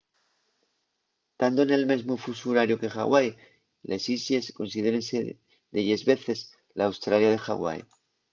[1.41, 3.27] tando nel mesmu fusu horariu que ḥawai
[3.89, 5.19] les islles considérense
[5.73, 6.39] delles veces
[6.77, 7.79] l’australia de ḥawai